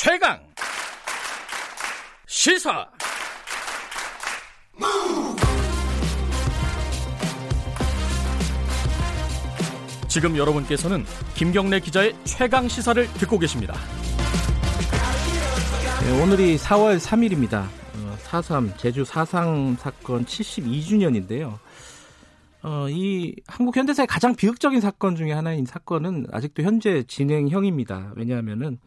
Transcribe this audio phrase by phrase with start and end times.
[0.00, 0.38] 최강
[2.28, 2.86] 시사
[10.06, 13.74] 지금 여러분께서는 김경래 기자의 최강 시사를 듣고 계십니다.
[16.04, 17.66] 네, 오늘이 4월 3일입니다.
[18.22, 21.58] 4.3 제주 4.3 사건 72주년인데요.
[22.62, 28.12] 어, 이 한국 현대사의 가장 비극적인 사건 중에 하나인 사건은 아직도 현재 진행형입니다.
[28.14, 28.78] 왜냐하면은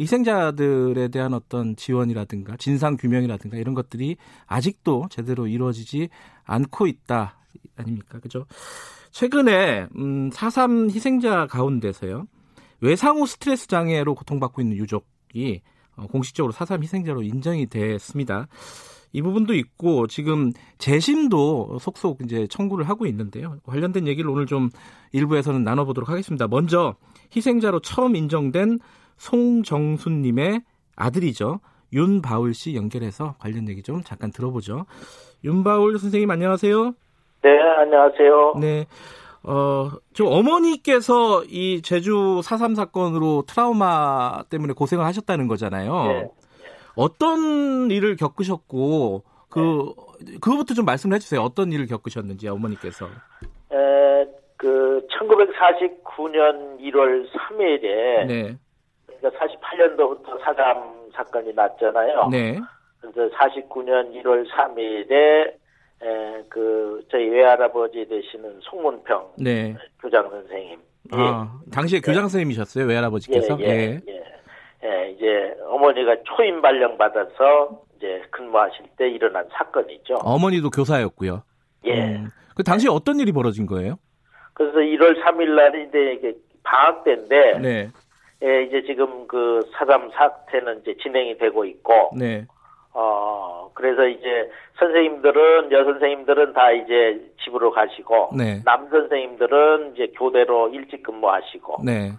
[0.00, 6.08] 희생자들에 대한 어떤 지원이라든가 진상 규명이라든가 이런 것들이 아직도 제대로 이루어지지
[6.44, 7.38] 않고 있다
[7.76, 8.20] 아닙니까?
[8.20, 8.46] 그죠?
[9.10, 12.26] 최근에 음, 4.3 희생자 가운데서요.
[12.80, 15.62] 외상후 스트레스 장애로 고통받고 있는 유족이
[15.96, 18.46] 어, 공식적으로 4.3 희생자로 인정이 됐습니다.
[19.12, 23.58] 이 부분도 있고 지금 재심도 속속 이제 청구를 하고 있는데요.
[23.64, 24.68] 관련된 얘기를 오늘 좀
[25.12, 26.46] 일부에서는 나눠보도록 하겠습니다.
[26.46, 26.94] 먼저
[27.34, 28.78] 희생자로 처음 인정된
[29.18, 30.62] 송정순님의
[30.96, 31.60] 아들이죠.
[31.92, 34.86] 윤바울 씨 연결해서 관련 얘기 좀 잠깐 들어보죠.
[35.44, 36.94] 윤바울 선생님 안녕하세요.
[37.42, 38.54] 네, 안녕하세요.
[38.60, 38.86] 네.
[39.44, 46.06] 어, 저 어머니께서 이 제주 4.3 사건으로 트라우마 때문에 고생을 하셨다는 거잖아요.
[46.08, 46.28] 네.
[46.96, 50.32] 어떤 일을 겪으셨고, 그, 네.
[50.40, 51.40] 그거부터 좀 말씀을 해주세요.
[51.40, 53.06] 어떤 일을 겪으셨는지, 어머니께서.
[53.06, 58.26] 에, 그, 1949년 1월 3일에.
[58.26, 58.58] 네.
[59.20, 62.28] 그러니까 48년도부터 4.3 사건이 났잖아요.
[62.30, 62.58] 네.
[63.00, 65.54] 그래서 49년 1월 3일에
[66.00, 69.74] 에, 그 저희 외할아버지 되시는 송문평 네.
[70.00, 70.78] 교장 선생님.
[71.10, 71.70] 아, 예.
[71.70, 73.58] 당시에 교장 선생님이셨어요 외할아버지께서?
[73.60, 74.24] 예, 예, 예.
[74.84, 80.16] 예, 이제 어머니가 초임 발령 받아서 이제 근무하실 때 일어난 사건이죠.
[80.22, 81.42] 어머니도 교사였고요.
[81.86, 82.16] 예.
[82.16, 83.98] 음, 그 당시 에 어떤 일이 벌어진 거예요?
[84.54, 87.88] 그래서 1월 3일 날이 이제 이게 방학 때인데, 네.
[88.42, 92.46] 예, 이제 지금 그 사담 사태는 이제 진행이 되고 있고, 네.
[92.94, 98.62] 어, 그래서 이제 선생님들은, 여선생님들은 다 이제 집으로 가시고, 네.
[98.64, 102.12] 남 선생님들은 이제 교대로 일찍 근무하시고, 네.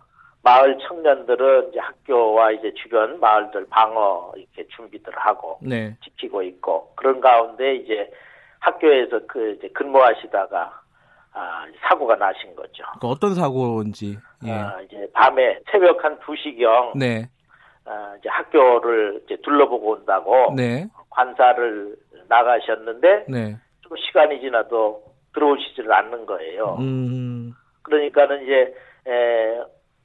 [0.44, 5.96] 마을 청년들은 이제 학교와 이제 주변 마을들 방어 이렇게 준비들 하고, 네.
[6.04, 8.12] 지키고 있고, 그런 가운데 이제
[8.60, 10.82] 학교에서 그 이제 근무하시다가,
[11.34, 12.84] 아, 사고가 나신 거죠.
[13.00, 14.18] 그 어떤 사고인지.
[14.46, 14.52] 예.
[14.52, 16.98] 아, 이제 밤에 새벽 한 2시경.
[16.98, 17.30] 네.
[17.86, 20.88] 어, 이제 학교를 이제 둘러보고 온다고 네.
[21.10, 21.96] 관사를
[22.28, 23.58] 나가셨는데 네.
[23.82, 25.04] 좀 시간이 지나도
[25.34, 26.78] 들어오시지를 않는 거예요.
[26.80, 27.54] 음.
[27.82, 28.76] 그러니까는 이제
[29.08, 29.60] 에,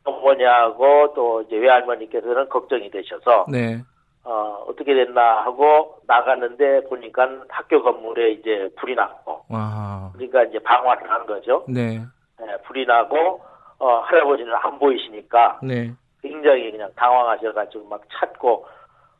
[0.04, 3.82] 어머니하고 또 이제 외할머니께서는 걱정이 되셔서 네.
[4.24, 10.10] 어, 어떻게 됐나 하고 나갔는데 보니까 학교 건물에 이제 불이 났고 와.
[10.14, 11.64] 그러니까 이제 방화를 한 거죠.
[11.68, 11.96] 네.
[12.40, 13.42] 에, 불이 나고
[13.78, 15.92] 어, 할아버지는 안 보이시니까 네.
[16.22, 18.66] 굉장히 그냥 당황하셔가지고 막 찾고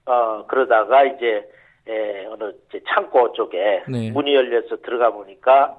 [0.06, 1.46] 어 그러다가 이제
[1.86, 4.10] 에, 어느 이제 창고 쪽에 네.
[4.10, 5.76] 문이 열려서 들어가 보니까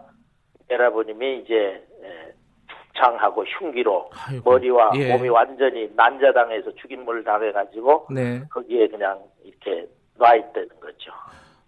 [0.69, 2.33] 여러분님이 이제 에,
[2.95, 4.49] 죽창하고 흉기로 아이고.
[4.49, 5.11] 머리와 예.
[5.11, 8.43] 몸이 완전히 난자당해서 죽임물을 당해가지고 네.
[8.49, 11.11] 거기에 그냥 이렇게 놔 있다는 거죠.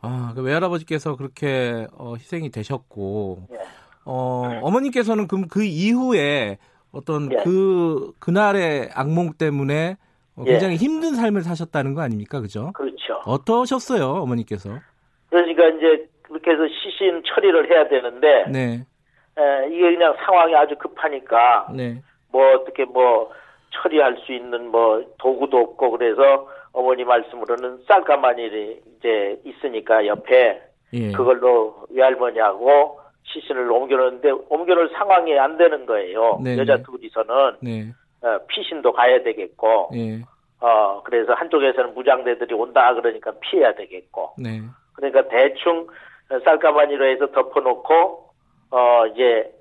[0.01, 3.57] 아, 그 외할아버지께서 그렇게 어, 희생이 되셨고, 예.
[4.05, 6.57] 어, 어머님께서는 그럼 그 이후에
[6.91, 7.37] 어떤 예.
[7.43, 9.97] 그 그날의 악몽 때문에
[10.35, 10.51] 어, 예.
[10.51, 10.77] 굉장히 예.
[10.77, 12.71] 힘든 삶을 사셨다는 거 아닙니까, 그죠?
[12.73, 13.21] 그렇죠.
[13.25, 14.69] 어떠셨어요, 어머니께서?
[15.29, 18.85] 그러니까 이제 그렇게 해서 시신 처리를 해야 되는데, 네.
[19.37, 22.01] 에, 이게 그냥 상황이 아주 급하니까, 네.
[22.31, 23.31] 뭐 어떻게 뭐
[23.71, 30.61] 처리할 수 있는 뭐 도구도 없고 그래서 어머니 말씀으로는 쌀가마니를 이제 있으니까 옆에
[30.93, 31.11] 예.
[31.11, 36.39] 그걸로 외할머니하고 시신을 옮겨놓는데 옮겨놓을 상황이 안 되는 거예요.
[36.43, 36.83] 네 여자 네.
[36.83, 37.91] 둘이서는 네.
[38.21, 40.21] 어, 피신도 가야 되겠고, 네.
[40.61, 44.61] 어 그래서 한쪽에서는 무장대들이 온다 그러니까 피해야 되겠고, 네.
[44.93, 45.87] 그러니까 대충
[46.43, 48.29] 쌀가마니로 해서 덮어놓고
[48.71, 49.51] 어 이제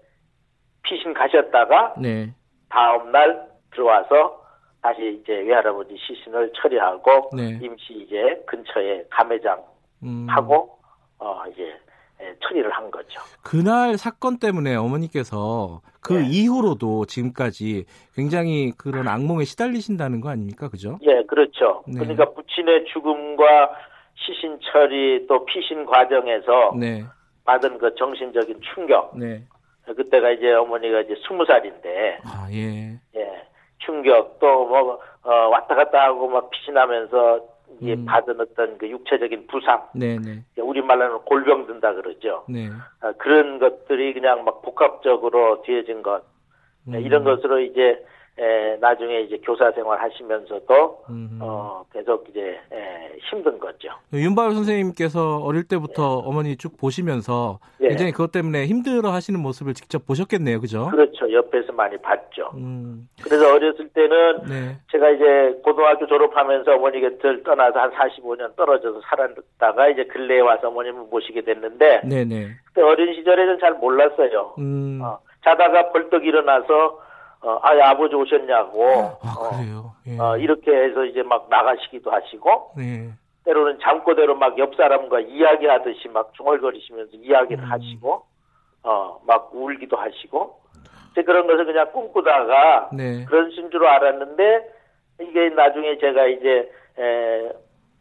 [0.83, 2.35] 피신 가셨다가 네.
[2.69, 4.43] 다음 날 들어와서
[4.83, 7.59] 다시 이제 외할아버지 시신을 처리하고 네.
[7.61, 9.63] 임시 이제 근처에 감회장
[10.03, 10.27] 음.
[10.29, 10.79] 하고
[11.19, 11.75] 어 이제
[12.21, 13.21] 예, 처리를 한 거죠.
[13.45, 16.27] 그날 사건 때문에 어머니께서 그 네.
[16.31, 17.85] 이후로도 지금까지
[18.15, 20.69] 굉장히 그런 악몽에 시달리신다는 거 아닙니까?
[20.71, 20.99] 그죠?
[21.03, 21.83] 예, 그렇죠.
[21.87, 21.99] 네.
[21.99, 23.71] 그러니까 부친의 죽음과
[24.15, 27.05] 시신 처리 또 피신 과정에서 네.
[27.47, 29.17] 받은 그 정신적인 충격.
[29.17, 29.43] 네.
[29.87, 32.19] 그때가 이제 어머니가 이제 스무 살인데.
[32.25, 32.99] 아, 예.
[33.15, 33.47] 예.
[33.79, 38.05] 충격 또뭐 어, 왔다 갔다 하고 막 피신하면서 이 음.
[38.07, 40.45] 받은 어떤 그 육체적인 부상, 네네.
[40.59, 42.45] 우리 말로는 골병 든다 그러죠.
[42.49, 42.69] 네.
[43.01, 46.23] 아, 그런 것들이 그냥 막 복합적으로 뒤어진 것
[46.89, 46.95] 음.
[47.01, 48.05] 이런 것으로 이제
[48.39, 51.39] 에, 나중에 이제 교사 생활 하시면서도 음.
[51.41, 53.89] 어, 계속 이제 에, 힘든 거죠.
[54.13, 56.29] 윤바울 선생님께서 어릴 때부터 예.
[56.29, 57.89] 어머니 쭉 보시면서 예.
[57.89, 60.61] 굉장히 그것 때문에 힘들어 하시는 모습을 직접 보셨겠네요.
[60.61, 60.89] 그죠?
[60.91, 61.33] 그렇죠.
[61.33, 62.51] 옆에서 많이 봤죠.
[62.55, 63.09] 음.
[63.25, 64.77] 그래서 어렸을 때는 네.
[64.93, 71.07] 제가 이제 고등학교 졸업하면서 어머니 곁을 떠나서 한 45년 떨어져서 살았다가 이제 근래에 와서 어머님을
[71.11, 72.49] 모시게 됐는데 네네.
[72.67, 74.55] 그때 어린 시절에는 잘 몰랐어요.
[74.59, 75.01] 음.
[75.03, 77.06] 어, 자다가 벌떡 일어나서
[77.43, 78.85] 어, 아, 아버지 오셨냐고.
[79.23, 79.93] 아, 그래요?
[80.07, 80.19] 예.
[80.19, 82.73] 어, 이렇게 해서 이제 막 나가시기도 하시고.
[82.77, 83.11] 네.
[83.45, 87.71] 때로는 잠꼬대로 막 옆 사람과 이야기하듯이 막 중얼거리시면서 이야기를 음.
[87.71, 88.23] 하시고,
[88.83, 90.61] 어, 막 울기도 하시고.
[91.13, 93.25] 이제 그런 것을 그냥 꿈꾸다가 네.
[93.27, 94.75] 그런 신줄 알았는데,
[95.21, 97.53] 이게 나중에 제가 이제, 에,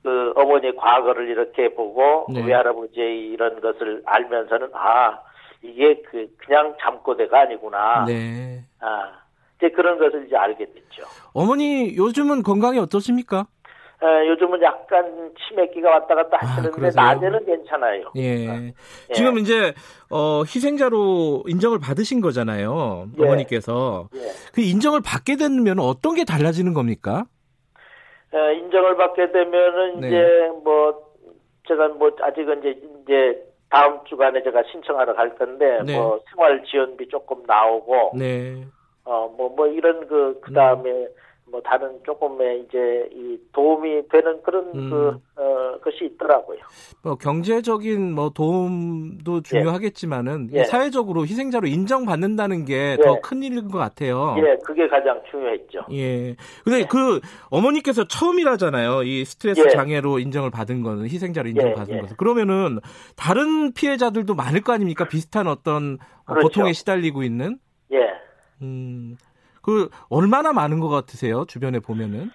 [0.04, 2.44] 그 어머니의 과거를 이렇게 보고, 네.
[2.46, 5.20] 외할아버지의 이런 것을 알면서는, 아,
[5.62, 8.06] 이게 그, 그냥 잠꼬대가 아니구나.
[8.06, 8.62] 네.
[8.82, 9.12] 아,
[9.57, 11.04] 이제 그런 것을 이제 알게 됐죠.
[11.34, 13.48] 어머니 요즘은 건강이 어떠십니까?
[14.04, 18.12] 에, 요즘은 약간 치매기가 왔다 갔다 아, 하시는데 아, 낮에는 괜찮아요.
[18.16, 18.48] 예.
[18.48, 18.54] 어.
[19.10, 19.13] 예.
[19.13, 19.74] 지금 이제
[20.12, 23.07] 어, 희생자로 인정을 받으신 거잖아요.
[23.18, 23.24] 예.
[23.24, 24.19] 어머니께서 예.
[24.54, 27.25] 그 인정을 받게 되면 어떤 게 달라지는 겁니까?
[28.34, 30.08] 에, 인정을 받게 되면은 네.
[30.08, 31.06] 이제 뭐
[31.68, 35.98] 제가 뭐 아직은 이제 이제 다음 주간에 제가 신청하러 갈 건데 네.
[35.98, 38.66] 뭐 생활 지원비 조금 나오고 네.
[39.06, 41.07] 어, 뭐, 뭐, 이런 그, 그 다음에, 음.
[41.48, 44.90] 뭐, 다른 조금의 이제, 이 도움이 되는 그런 음.
[44.90, 45.07] 그,
[45.40, 46.57] 어, 것이 있더라고요.
[47.04, 49.42] 뭐, 경제적인 뭐, 도움도 예.
[49.44, 50.63] 중요하겠지만은, 예.
[50.63, 53.48] 사회적으로 희생자로 인정받는다는 게 더큰 예.
[53.48, 54.36] 일인 것 같아요.
[54.40, 55.81] 예, 그게 가장 중요했죠.
[55.92, 56.36] 예.
[56.63, 56.86] 근데 예.
[56.90, 59.04] 그, 어머니께서 처음이라잖아요.
[59.04, 59.69] 이 스트레스 예.
[59.69, 62.18] 장애로 인정을 받은 거는, 희생자로 인정받은 것은.
[62.18, 62.80] 그러면은,
[63.16, 65.08] 다른 피해자들도 많을 거 아닙니까?
[65.08, 66.48] 비슷한 어떤 그렇죠.
[66.48, 67.60] 고통에 시달리고 있는?
[68.65, 69.15] 예.
[69.15, 69.17] 음,
[69.62, 71.45] 그 얼마나 많은 것 같으세요?
[71.45, 72.31] 주변에 보면은?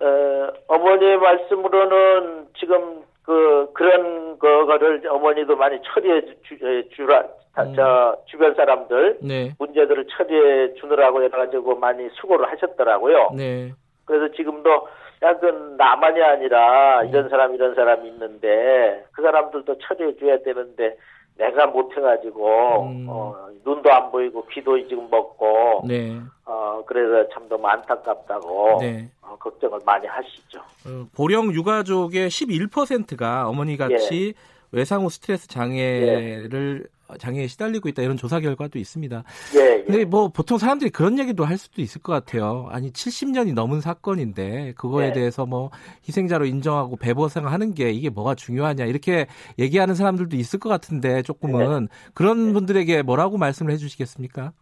[0.00, 6.56] 어, 어머니 말씀으로는 지금 그 그런 거를 어머니도 많이 처리해 주,
[6.94, 7.24] 주라
[7.58, 7.72] 음.
[7.74, 9.52] 저 주변 사람들 네.
[9.58, 13.30] 문제들을 처리해 주느라고 해가지고 많이 수고를 하셨더라고요.
[13.36, 13.72] 네.
[14.04, 14.88] 그래서 지금도
[15.22, 17.28] 야그 나만이 아니라 이런 네.
[17.30, 20.96] 사람 이런 사람 있는데 그 사람들도 처리해 줘야 되는데
[21.38, 23.06] 내가 못해가지고 음.
[23.08, 26.20] 어, 눈도 안 보이고 귀도 지금 먹고 네.
[26.44, 29.10] 어 그래서 참 너무 안타깝다고 네.
[29.22, 30.58] 어, 걱정을 많이 하시죠.
[30.86, 34.32] 어, 고령 유가족의 11%가 어머니 같이 예.
[34.72, 36.95] 외상후 스트레스 장애를 예.
[37.18, 39.22] 장애에 시달리고 있다 이런 조사 결과도 있습니다.
[39.56, 39.82] 예, 예.
[39.84, 42.68] 근데 뭐 보통 사람들이 그런 얘기도 할 수도 있을 것 같아요.
[42.70, 45.12] 아니 70년이 넘은 사건인데 그거에 예.
[45.12, 45.70] 대해서 뭐
[46.06, 49.26] 희생자로 인정하고 배보상하는 게 이게 뭐가 중요하냐 이렇게
[49.58, 52.10] 얘기하는 사람들도 있을 것 같은데 조금은 예.
[52.14, 52.52] 그런 예.
[52.52, 54.52] 분들에게 뭐라고 말씀을 해주시겠습니까?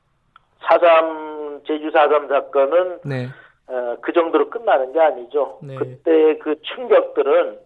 [0.60, 3.28] 사삼 제주 사삼 사건은 네.
[3.66, 5.58] 어, 그 정도로 끝나는 게 아니죠.
[5.62, 5.76] 네.
[5.76, 7.58] 그때 그 충격들은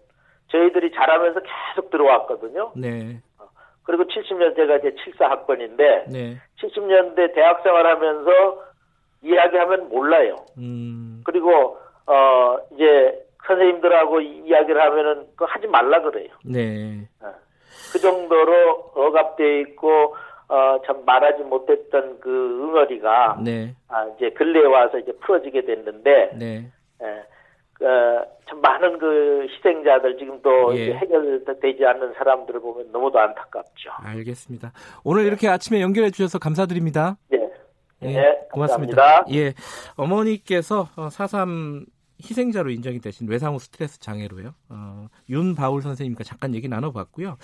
[0.48, 2.72] 저희들이 자라면서 계속 들어왔거든요.
[2.76, 3.20] 네.
[3.88, 6.36] 그리고 70년대가 이제 74학번인데 네.
[6.60, 8.62] 70년대 대학 생활하면서
[9.22, 10.36] 이야기하면 몰라요.
[10.58, 11.22] 음.
[11.24, 16.28] 그리고 어 이제 선생님들하고 이야기를 하면은 그 하지 말라 그래요.
[16.44, 17.08] 네.
[17.22, 17.32] 어.
[17.90, 20.14] 그 정도로 억압되어 있고
[20.48, 23.74] 어, 참 말하지 못했던 그 응어리가 네.
[23.88, 26.70] 아, 이제 근래에 와서 이제 풀어지게 됐는데 네.
[27.02, 27.22] 예, 어,
[28.48, 30.94] 참 많은 그 희생자들 지금 또 예.
[30.94, 33.90] 해결되지 않는 사람들을 보면 너무도 안타깝죠.
[34.02, 34.72] 알겠습니다.
[35.04, 35.28] 오늘 네.
[35.28, 37.16] 이렇게 아침에 연결해 주셔서 감사드립니다.
[37.28, 37.38] 네.
[38.02, 39.24] 예, 네, 고맙습니다.
[39.32, 39.54] 예,
[39.96, 41.84] 어머니께서 4.3
[42.22, 44.54] 희생자로 인정이 되신 외상후 스트레스 장애로요.
[44.70, 47.36] 어, 윤바울 선생님과 잠깐 얘기 나눠봤고요.